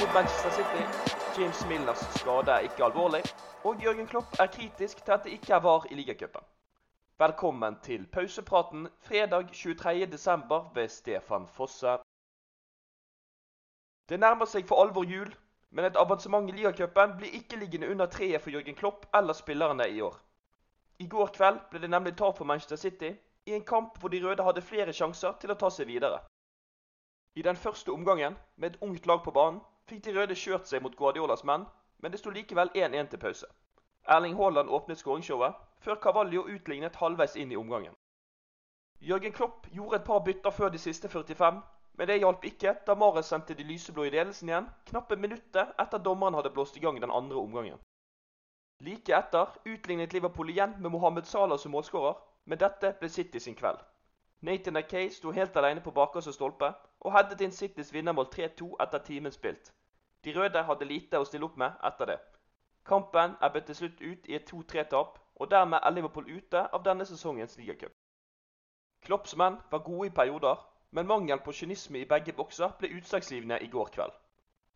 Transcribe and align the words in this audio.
Mot 0.00 0.14
Manchester 0.14 0.50
City. 0.50 0.84
James 1.38 1.66
Milners 1.66 1.98
skade 2.20 2.50
er 2.50 2.58
ikke 2.58 2.84
alvorlig. 2.84 3.22
Og 3.64 3.82
Jørgen 3.82 4.06
Klopp 4.06 4.40
er 4.40 4.46
kritisk 4.46 5.04
til 5.04 5.12
at 5.12 5.24
det 5.24 5.32
ikke 5.32 5.52
er 5.54 5.60
VAR 5.60 5.86
i 5.90 5.94
ligacupen. 5.94 6.40
Velkommen 7.18 7.76
til 7.82 8.06
pausepraten 8.06 8.88
fredag 9.00 9.44
23.12. 9.52 10.74
ved 10.74 10.88
Stefan 10.88 11.46
Fosse. 11.46 11.96
Det 14.08 14.20
nærmer 14.20 14.44
seg 14.50 14.66
for 14.68 14.82
alvor 14.82 15.04
jul, 15.04 15.30
men 15.70 15.84
et 15.84 15.96
avansement 15.96 16.50
i 16.50 16.56
ligacupen 16.56 17.14
blir 17.18 17.36
ikke 17.38 17.56
liggende 17.56 17.90
under 17.90 18.06
treet 18.06 18.42
for 18.42 18.50
Jørgen 18.50 18.74
Klopp 18.74 19.06
eller 19.14 19.32
spillerne 19.32 19.88
i 19.88 20.00
år. 20.00 20.18
I 20.98 21.06
går 21.06 21.30
kveld 21.36 21.60
ble 21.70 21.80
det 21.80 21.90
nemlig 21.90 22.16
tap 22.16 22.36
for 22.38 22.44
Manchester 22.44 22.76
City 22.76 23.12
i 23.46 23.54
en 23.54 23.64
kamp 23.64 23.98
hvor 23.98 24.08
de 24.08 24.20
røde 24.26 24.42
hadde 24.42 24.62
flere 24.62 24.92
sjanser 24.92 25.38
til 25.40 25.50
å 25.54 25.58
ta 25.58 25.70
seg 25.70 25.86
videre. 25.86 26.18
I 27.34 27.42
den 27.42 27.56
første 27.56 27.92
omgangen, 27.92 28.36
med 28.56 28.70
et 28.70 28.82
ungt 28.82 29.06
lag 29.06 29.22
på 29.24 29.30
banen, 29.30 29.60
fikk 29.90 30.04
de 30.04 30.14
røde 30.16 30.36
kjørt 30.38 30.68
seg 30.68 30.82
mot 30.82 30.96
Guardiolas 30.96 31.44
menn, 31.44 31.66
men 32.00 32.12
det 32.12 32.20
sto 32.20 32.30
likevel 32.30 32.70
1-1 32.74 33.10
til 33.12 33.20
pause. 33.20 33.48
Erling 34.16 34.36
Haaland 34.36 34.68
åpnet 34.68 34.98
skåringsshowet, 35.00 35.54
før 35.84 36.00
Cavallo 36.06 36.44
utlignet 36.54 36.96
halvveis 37.00 37.36
inn 37.36 37.52
i 37.52 37.56
omgangen. 37.60 37.94
Jørgen 39.00 39.32
Klopp 39.32 39.66
gjorde 39.72 40.00
et 40.00 40.04
par 40.04 40.20
bytter 40.24 40.50
før 40.50 40.68
de 40.72 40.78
siste 40.78 41.08
45, 41.08 41.62
men 41.98 42.08
det 42.08 42.18
hjalp 42.18 42.44
ikke 42.44 42.74
da 42.86 42.94
Mares 42.98 43.28
sendte 43.30 43.54
de 43.54 43.66
lyseblå 43.68 44.04
i 44.04 44.12
ledelsen 44.14 44.48
igjen, 44.48 44.68
knappe 44.90 45.16
minuttet 45.16 45.74
etter 45.84 46.02
dommeren 46.02 46.34
hadde 46.34 46.52
blåst 46.54 46.76
i 46.76 46.84
gang 46.84 47.00
den 47.00 47.12
andre 47.12 47.40
omgangen. 47.40 47.80
Like 48.80 49.14
etter 49.16 49.52
utlignet 49.64 50.12
Liverpool 50.12 50.50
igjen 50.50 50.74
med 50.80 50.90
Mohammed 50.90 51.28
Salah 51.30 51.58
som 51.58 51.72
målskårer, 51.76 52.16
men 52.44 52.58
dette 52.58 52.96
ble 53.00 53.08
City 53.08 53.38
sin 53.38 53.54
kveld. 53.54 53.78
Nathan 54.44 54.76
Akay 54.76 55.08
sto 55.10 55.30
helt 55.32 55.56
alene 55.56 55.80
på 55.80 55.92
bakerste 55.96 56.32
stolpe 56.36 56.68
og 57.00 57.12
headet 57.14 57.40
inn 57.46 57.52
Citys 57.58 57.92
vinnermål 57.94 58.26
3-2 58.34 58.66
etter 58.84 59.00
timen 59.06 59.32
spilt. 59.32 59.70
De 60.24 60.34
røde 60.36 60.62
hadde 60.68 60.88
lite 60.88 61.20
å 61.20 61.24
stille 61.24 61.46
opp 61.48 61.56
med 61.62 61.78
etter 61.88 62.10
det. 62.10 62.16
Kampen 62.84 63.38
er 63.40 63.54
bøtt 63.54 63.70
til 63.70 63.78
slutt 63.78 64.02
ut 64.02 64.28
i 64.28 64.36
et 64.36 64.52
2-3-tap, 64.52 65.16
og 65.40 65.50
dermed 65.50 65.80
er 65.80 65.96
Liverpool 65.96 66.28
ute 66.28 66.66
av 66.76 66.84
denne 66.84 67.06
sesongens 67.08 67.56
ligacup. 67.56 67.96
Klopps 69.08 69.32
menn 69.40 69.56
var 69.72 69.84
gode 69.88 70.10
i 70.10 70.14
perioder, 70.20 70.60
men 70.90 71.08
mangel 71.08 71.40
på 71.40 71.56
kynisme 71.62 72.04
i 72.04 72.10
begge 72.12 72.36
bokser 72.36 72.76
ble 72.78 72.92
utslagsgivende 72.98 73.62
i 73.64 73.72
går 73.72 73.96
kveld. 73.96 74.12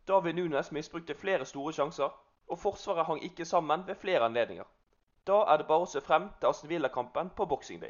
David 0.07 0.33
Nunes 0.33 0.71
misbrukte 0.71 1.13
flere 1.13 1.45
store 1.45 1.77
sjanser, 1.77 2.09
og 2.49 2.59
Forsvaret 2.65 3.05
hang 3.05 3.21
ikke 3.23 3.45
sammen 3.45 3.85
ved 3.87 4.01
flere 4.01 4.25
anledninger. 4.25 4.65
Da 5.27 5.43
er 5.45 5.61
det 5.61 5.69
bare 5.69 5.85
å 5.85 5.93
se 5.93 6.01
frem 6.01 6.31
til 6.39 6.49
Aston 6.49 6.73
Villa-kampen 6.73 7.29
på 7.37 7.45
Boxing. 7.45 7.85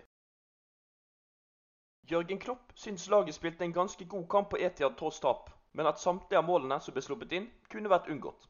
Jørgen 2.07 2.39
Klopp 2.39 2.71
syns 2.75 3.09
laget 3.09 3.35
spilte 3.35 3.63
en 3.63 3.73
ganske 3.73 4.05
god 4.05 4.27
kamp 4.29 4.49
på 4.49 4.57
Etiad 4.57 4.95
tross 4.97 5.19
tap, 5.19 5.49
men 5.73 5.87
at 5.87 5.99
samtlige 5.99 6.39
av 6.39 6.45
målene 6.47 6.79
som 6.81 6.93
ble 6.93 7.03
sluppet 7.05 7.35
inn, 7.37 7.49
kunne 7.69 7.91
vært 7.91 8.09
unngått. 8.09 8.47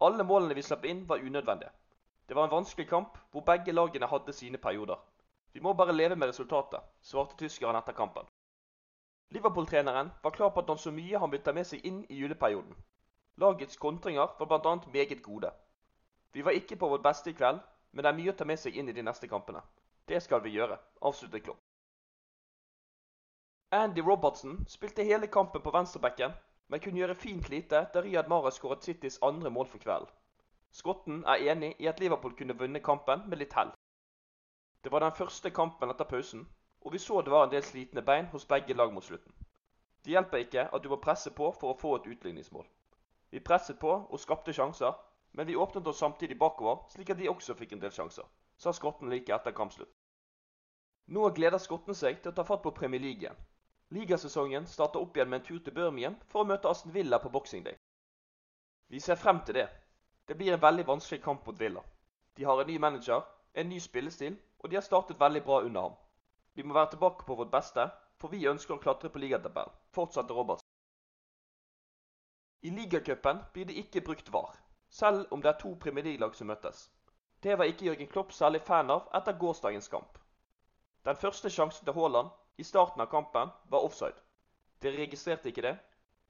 Alle 0.00 0.24
målene 0.24 0.56
vi 0.56 0.62
slapp 0.62 0.84
inn, 0.88 1.06
var 1.08 1.20
unødvendige. 1.20 1.72
Det 2.28 2.36
var 2.36 2.44
en 2.44 2.54
vanskelig 2.54 2.88
kamp, 2.88 3.18
hvor 3.30 3.44
begge 3.44 3.72
lagene 3.72 4.06
hadde 4.06 4.32
sine 4.32 4.58
perioder. 4.58 4.96
Vi 5.52 5.60
må 5.60 5.74
bare 5.74 5.92
leve 5.92 6.16
med 6.16 6.28
resultatet, 6.28 6.80
svarte 7.02 7.36
tyskeren 7.36 7.76
etter 7.76 7.92
kampen. 7.92 8.28
Liverpool-treneren 9.30 10.10
var 10.22 10.30
klar 10.30 10.50
på 10.50 10.60
at 10.60 10.68
han 10.68 10.78
så 10.78 10.90
mye 10.90 11.18
han 11.18 11.30
ville 11.30 11.44
ta 11.44 11.52
med 11.52 11.66
seg 11.66 11.84
inn 11.86 12.04
i 12.08 12.20
juleperioden. 12.22 12.74
Lagets 13.36 13.76
kontringer 13.76 14.32
var 14.38 14.46
bl.a. 14.46 14.76
meget 14.92 15.22
gode. 15.22 15.50
Vi 16.32 16.42
var 16.42 16.56
ikke 16.56 16.76
på 16.76 16.88
vårt 16.88 17.02
beste 17.02 17.30
i 17.30 17.36
kveld, 17.36 17.60
men 17.92 18.04
det 18.04 18.10
er 18.10 18.18
mye 18.22 18.32
å 18.32 18.38
ta 18.38 18.46
med 18.46 18.58
seg 18.62 18.78
inn 18.78 18.88
i 18.88 18.94
de 18.96 19.02
neste 19.02 19.28
kampene. 19.28 19.62
Det 20.08 20.22
skal 20.22 20.42
vi 20.42 20.54
gjøre, 20.54 20.78
avsluttet 21.02 21.44
Klopp. 21.44 21.69
Andy 23.72 24.00
Robertson 24.00 24.64
spilte 24.68 25.04
hele 25.06 25.26
kampen 25.26 25.62
på 25.62 25.70
venstrebekken, 25.70 26.32
men 26.66 26.80
kunne 26.82 26.98
gjøre 26.98 27.14
fint 27.14 27.48
lite 27.52 27.84
da 27.94 28.00
Riyad 28.02 28.26
Mahrez 28.28 28.56
skåret 28.58 28.82
Citys 28.82 29.18
andre 29.22 29.50
mål 29.50 29.68
for 29.70 29.78
kvelden. 29.78 30.08
Skotten 30.74 31.20
er 31.22 31.44
enig 31.52 31.76
i 31.78 31.86
at 31.86 32.00
Liverpool 32.02 32.34
kunne 32.34 32.56
vunnet 32.58 32.82
kampen 32.82 33.22
med 33.28 33.38
litt 33.38 33.54
hell. 33.54 33.70
Det 34.82 34.90
var 34.90 35.04
den 35.04 35.14
første 35.14 35.52
kampen 35.54 35.90
etter 35.94 36.08
pausen, 36.10 36.42
og 36.82 36.92
vi 36.92 36.98
så 36.98 37.20
det 37.22 37.30
var 37.30 37.46
en 37.46 37.52
del 37.52 37.62
slitne 37.62 38.02
bein 38.02 38.26
hos 38.32 38.46
begge 38.52 38.74
lag 38.74 38.90
mot 38.92 39.06
slutten. 39.06 39.32
Det 40.02 40.16
hjelper 40.16 40.42
ikke 40.42 40.64
at 40.66 40.82
du 40.82 40.88
må 40.90 40.98
presse 41.04 41.30
på 41.30 41.52
for 41.60 41.70
å 41.70 41.78
få 41.78 41.92
et 42.00 42.08
utligningsmål. 42.10 42.66
Vi 43.30 43.44
presset 43.50 43.78
på 43.78 43.92
og 44.00 44.18
skapte 44.20 44.52
sjanser, 44.56 44.98
men 45.30 45.46
vi 45.46 45.54
åpnet 45.54 45.86
oss 45.86 46.02
samtidig 46.02 46.38
bakover, 46.42 46.82
slik 46.90 47.14
at 47.14 47.22
de 47.22 47.30
også 47.30 47.54
fikk 47.54 47.78
en 47.78 47.86
del 47.86 47.94
sjanser, 47.94 48.26
sa 48.58 48.74
skotten 48.74 49.14
like 49.14 49.30
etter 49.30 49.54
kampslutt. 49.54 49.94
Nå 51.06 51.30
gleder 51.38 51.62
skotten 51.62 51.94
seg 51.94 52.18
til 52.18 52.32
å 52.32 52.34
ta 52.34 52.42
fatt 52.50 52.66
på 52.66 52.74
Premier 52.74 53.02
League 53.06 53.22
igjen. 53.22 53.38
Ligasesongen 53.90 54.66
starter 54.66 55.00
opp 55.02 55.16
igjen 55.16 55.30
med 55.30 55.40
en 55.40 55.46
tur 55.46 55.58
til 55.58 55.74
Birmingham 55.74 56.16
for 56.30 56.44
å 56.44 56.46
møte 56.46 56.70
Aston 56.70 56.92
Villa 56.94 57.18
på 57.18 57.30
Boxing 57.34 57.64
Day. 57.64 57.74
Vi 58.86 59.00
ser 59.02 59.18
frem 59.18 59.40
til 59.46 59.56
det. 59.58 59.66
Det 60.26 60.36
blir 60.38 60.54
en 60.54 60.62
veldig 60.62 60.84
vanskelig 60.86 61.22
kamp 61.24 61.46
mot 61.46 61.58
Villa. 61.58 61.82
De 62.38 62.44
har 62.46 62.60
en 62.60 62.70
ny 62.70 62.78
manager, 62.78 63.24
en 63.54 63.68
ny 63.68 63.80
spillestil, 63.82 64.36
og 64.58 64.70
de 64.70 64.78
har 64.78 64.86
startet 64.86 65.18
veldig 65.20 65.42
bra 65.42 65.60
under 65.66 65.88
ham. 65.88 65.96
Vi 66.54 66.62
må 66.62 66.74
være 66.74 66.90
tilbake 66.94 67.26
på 67.26 67.34
vårt 67.34 67.50
beste, 67.50 67.88
for 68.18 68.30
vi 68.30 68.46
ønsker 68.46 68.76
å 68.76 68.82
klatre 68.82 69.10
på 69.10 69.18
ligatabellen, 69.18 69.74
fortsatte 69.96 70.34
Robertsen. 70.36 70.66
I 72.62 72.70
ligacupen 72.70 73.42
blir 73.52 73.66
det 73.66 73.78
ikke 73.82 74.04
brukt 74.06 74.30
VAR, 74.32 74.54
selv 74.88 75.32
om 75.34 75.42
det 75.42 75.50
er 75.50 75.58
to 75.58 75.74
Premier 75.80 76.04
League-lag 76.04 76.34
som 76.36 76.46
møtes. 76.46 76.90
Det 77.42 77.58
var 77.58 77.64
ikke 77.64 77.86
Jørgen 77.88 78.10
Klopp 78.12 78.32
særlig 78.36 78.60
fan 78.62 78.90
av 78.90 79.08
etter 79.16 79.38
gårsdagens 79.40 79.88
kamp. 79.88 80.18
Den 81.08 81.16
første 81.16 81.50
sjansen 81.50 81.86
til 81.86 81.96
Haaland 81.96 82.30
i 82.60 82.64
starten 82.64 83.00
av 83.00 83.06
kampen 83.06 83.48
var 83.72 83.84
offside. 83.84 84.20
Dere 84.84 85.00
registrerte 85.00 85.48
ikke 85.48 85.62
det? 85.64 85.76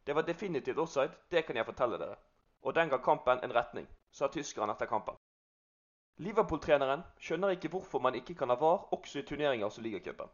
Det 0.06 0.15
var 0.15 0.23
definitivt 0.23 0.79
offside, 0.79 1.11
det 1.31 1.43
kan 1.47 1.56
jeg 1.59 1.67
fortelle 1.67 1.99
dere. 1.99 2.17
Og 2.62 2.75
den 2.75 2.88
ga 2.93 2.99
kampen 3.03 3.41
en 3.43 3.55
retning, 3.55 3.88
sa 4.12 4.29
tyskeren 4.31 4.71
etter 4.71 4.87
kampen. 4.87 5.17
Liverpool-treneren 6.23 7.03
skjønner 7.19 7.56
ikke 7.56 7.73
hvorfor 7.73 8.03
man 8.05 8.15
ikke 8.15 8.37
kan 8.38 8.53
ha 8.53 8.56
VAR 8.61 8.87
også 8.94 9.19
i 9.19 9.27
turneringer 9.27 9.75
som 9.75 9.82
ligacupen. 9.85 10.29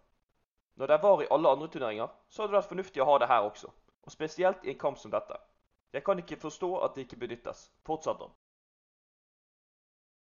Når 0.77 0.87
det 0.87 0.95
er 0.97 1.03
VAR 1.03 1.23
i 1.25 1.29
alle 1.31 1.49
andre 1.49 1.69
turneringer, 1.69 2.09
så 2.29 2.43
hadde 2.43 2.53
det 2.53 2.59
vært 2.59 2.73
fornuftig 2.73 3.03
å 3.03 3.07
ha 3.11 3.19
det 3.23 3.29
her 3.31 3.47
også. 3.49 3.71
Og 4.05 4.13
spesielt 4.13 4.65
i 4.65 4.75
en 4.75 4.81
kamp 4.83 4.99
som 4.99 5.15
dette. 5.15 5.39
Jeg 5.93 6.05
kan 6.05 6.19
ikke 6.19 6.41
forstå 6.43 6.71
at 6.85 6.95
det 6.95 7.07
ikke 7.07 7.23
benyttes, 7.25 7.71
fortsatte 7.87 8.29
han. 8.29 8.35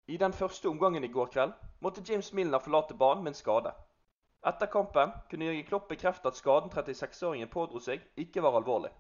I 0.09 0.17
den 0.17 0.33
første 0.33 0.69
omgangen 0.73 1.05
i 1.05 1.13
går 1.13 1.29
kveld 1.35 1.53
måtte 1.85 2.05
James 2.09 2.33
Milner 2.33 2.65
forlate 2.65 2.95
banen 2.95 3.25
med 3.25 3.35
en 3.35 3.43
skade. 3.43 3.75
Etter 4.47 4.67
kampen 4.71 5.13
kunne 5.31 5.45
Jørgen 5.45 5.67
Klopp 5.67 5.89
bekrefte 5.89 6.29
at 6.29 6.37
skaden 6.39 6.71
36-åringen 6.71 7.51
pådro 7.51 7.81
seg, 7.83 8.05
ikke 8.17 8.43
var 8.43 8.55
alvorlig. 8.61 8.91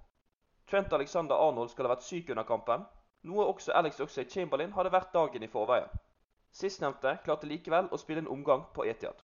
Trent 0.67 0.93
Alexander 0.93 1.37
Arnold 1.37 1.70
skal 1.70 1.87
ha 1.87 1.94
vært 1.94 2.05
syk 2.05 2.31
under 2.35 2.44
kampen, 2.49 2.82
noe 3.23 3.46
også 3.46 3.73
Alex 3.73 4.00
Oxlade 4.00 4.31
Chamberlain 4.31 4.75
hadde 4.75 4.93
vært 4.93 5.14
dagen 5.14 5.43
i 5.43 5.50
forveien. 5.52 5.88
Sistnevnte 6.50 7.14
klarte 7.25 7.46
likevel 7.46 7.88
å 7.93 8.00
spille 8.00 8.25
en 8.25 8.32
omgang 8.35 8.67
på 8.75 8.85
Etiad. 8.90 9.23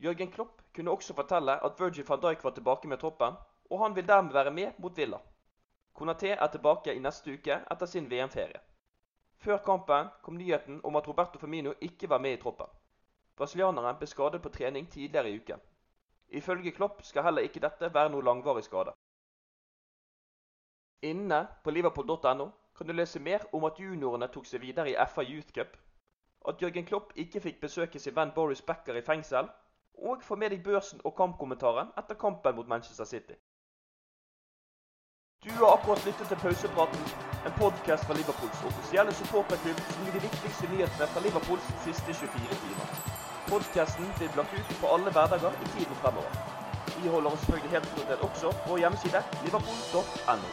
Jørgen 0.00 0.30
Klopp 0.32 0.62
kunne 0.76 0.92
også 0.92 1.16
fortelle 1.16 1.56
at 1.64 1.80
Virgil 1.80 2.06
van 2.08 2.20
Dijk 2.20 2.44
var 2.44 2.54
tilbake 2.56 2.88
med 2.88 3.00
troppen, 3.00 3.36
og 3.70 3.82
han 3.82 3.96
vil 3.96 4.06
dermed 4.08 4.32
være 4.32 4.50
med 4.50 4.78
mot 4.78 4.96
Villa. 4.96 5.20
Konaté 5.96 6.34
er 6.36 6.48
tilbake 6.48 6.94
i 6.94 7.02
neste 7.02 7.34
uke 7.34 7.58
etter 7.70 7.86
sin 7.86 8.08
VM-ferie. 8.10 8.60
Før 9.40 9.58
kampen 9.64 10.08
kom 10.22 10.36
nyheten 10.36 10.80
om 10.84 10.96
at 10.96 11.08
Roberto 11.08 11.38
Firmino 11.38 11.74
ikke 11.80 12.08
var 12.08 12.20
med 12.20 12.38
i 12.38 12.40
troppen. 12.40 12.66
Brasilianeren 13.40 13.96
ble 13.96 14.06
skadet 14.06 14.42
på 14.44 14.50
trening 14.52 14.88
tidligere 14.92 15.30
i 15.30 15.36
uken. 15.40 15.60
Ifølge 16.28 16.72
Klopp 16.76 17.00
skal 17.02 17.24
heller 17.24 17.46
ikke 17.48 17.62
dette 17.64 17.88
være 17.94 18.10
noe 18.12 18.24
langvarig 18.26 18.66
skade. 18.66 18.92
Inne 21.02 21.38
på 21.64 21.72
liverpool.no 21.72 22.50
kan 22.76 22.86
du 22.86 22.92
lese 22.92 23.20
mer 23.20 23.46
om 23.56 23.64
at 23.64 23.80
juniorene 23.80 24.28
tok 24.34 24.44
seg 24.46 24.60
videre 24.60 24.92
i 24.92 24.98
FA 25.08 25.24
Youth 25.24 25.54
Cup, 25.56 25.78
at 26.48 26.60
Jørgen 26.62 26.84
Klopp 26.90 27.14
ikke 27.16 27.40
fikk 27.40 27.62
besøke 27.62 27.98
sin 27.98 28.16
venn 28.16 28.34
Boris 28.36 28.60
Becker 28.62 28.98
i 29.00 29.04
fengsel, 29.06 29.48
og 30.10 30.22
få 30.22 30.36
med 30.36 30.52
deg 30.52 30.60
børsen 30.64 31.00
og 31.04 31.16
kampkommentaren 31.16 31.94
etter 32.02 32.20
kampen 32.20 32.56
mot 32.56 32.68
Manchester 32.68 33.08
City. 33.08 33.38
Du 35.44 35.50
har 35.62 35.78
akkurat 35.78 36.04
lyttet 36.04 36.28
til 36.28 36.42
Pausepraten, 36.44 37.08
en 37.48 37.56
podkast 37.62 38.04
fra 38.04 38.18
Liverpools 38.20 38.64
offisielle 38.72 39.16
supporterklubb 39.22 39.80
som 39.88 40.04
gir 40.04 40.18
de 40.18 40.26
viktigste 40.28 40.68
nyhetene 40.74 41.08
fra 41.14 41.24
Liverpools 41.24 41.72
siste 41.88 42.20
24 42.20 42.60
timer. 42.66 43.19
Podkasten 43.50 44.04
ut 44.04 44.80
på 44.80 44.86
alle 44.94 45.10
hverdager 45.10 45.52
i 45.64 45.68
tiden 45.74 45.94
fremover. 46.02 46.32
Vi 47.02 47.08
holder 47.08 47.30
oss 47.30 47.40
selvfølgelig 47.40 47.70
helt 47.70 47.88
oppdatert 47.92 48.26
også 48.30 48.52
på 48.66 48.76
hjemmeside 48.78 49.22
liverpool.no. 49.44 50.50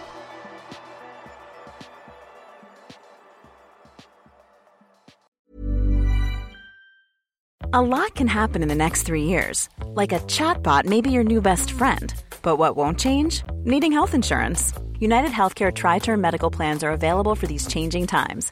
A 7.73 7.81
lot 7.81 8.15
can 8.15 8.27
happen 8.27 8.63
in 8.63 8.69
the 8.69 8.75
next 8.75 9.03
three 9.03 9.23
years. 9.23 9.69
Like 9.93 10.11
a 10.11 10.19
chatbot 10.21 10.85
may 10.85 11.01
be 11.01 11.11
your 11.11 11.23
new 11.23 11.41
best 11.41 11.69
friend. 11.69 12.13
But 12.41 12.57
what 12.57 12.75
won't 12.75 12.97
change? 12.97 13.43
Needing 13.65 13.91
health 13.91 14.15
insurance. 14.15 14.73
United 14.99 15.31
Healthcare 15.31 15.71
Tri 15.71 15.99
Term 15.99 16.19
Medical 16.19 16.49
Plans 16.49 16.83
are 16.83 16.91
available 16.91 17.35
for 17.35 17.45
these 17.45 17.67
changing 17.67 18.07
times. 18.07 18.51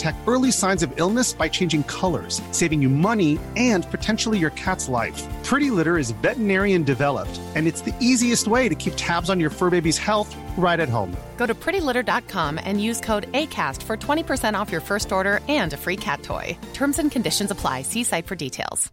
detect 0.00 0.18
early 0.26 0.50
signs 0.50 0.82
of 0.82 0.92
illness 0.96 1.32
by 1.32 1.48
changing 1.48 1.84
colors, 1.84 2.40
saving 2.52 2.80
you 2.80 2.88
money 2.88 3.38
and 3.56 3.90
potentially 3.90 4.38
your 4.38 4.50
cat's 4.50 4.88
life. 4.88 5.22
Pretty 5.44 5.70
Litter 5.70 5.98
is 5.98 6.12
veterinarian 6.22 6.82
developed, 6.84 7.40
and 7.54 7.66
it's 7.66 7.82
the 7.82 7.94
easiest 8.00 8.48
way 8.48 8.68
to 8.68 8.74
keep 8.74 8.94
tabs 8.96 9.30
on 9.30 9.40
your 9.40 9.50
fur 9.50 9.70
baby's 9.70 9.98
health 9.98 10.34
right 10.56 10.80
at 10.80 10.88
home. 10.88 11.14
Go 11.36 11.46
to 11.46 11.54
prettylitter.com 11.54 12.60
and 12.62 12.82
use 12.82 13.00
code 13.00 13.30
ACAST 13.32 13.82
for 13.82 13.96
20% 13.96 14.60
off 14.60 14.72
your 14.72 14.80
first 14.80 15.12
order 15.12 15.40
and 15.48 15.72
a 15.72 15.76
free 15.76 15.96
cat 15.96 16.22
toy. 16.22 16.56
Terms 16.72 16.98
and 16.98 17.10
conditions 17.10 17.50
apply. 17.50 17.82
See 17.82 18.04
site 18.04 18.26
for 18.26 18.36
details. 18.36 18.92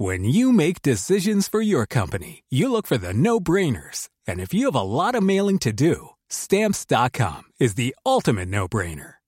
When 0.00 0.22
you 0.22 0.52
make 0.52 0.80
decisions 0.80 1.48
for 1.48 1.60
your 1.60 1.84
company, 1.84 2.44
you 2.50 2.70
look 2.70 2.86
for 2.86 2.98
the 2.98 3.12
no 3.12 3.40
brainers. 3.40 4.08
And 4.28 4.38
if 4.38 4.54
you 4.54 4.66
have 4.66 4.76
a 4.76 4.90
lot 4.98 5.16
of 5.16 5.24
mailing 5.24 5.58
to 5.60 5.72
do, 5.72 6.10
stamps.com 6.28 7.42
is 7.58 7.74
the 7.74 7.96
ultimate 8.06 8.48
no 8.48 8.68
brainer. 8.68 9.17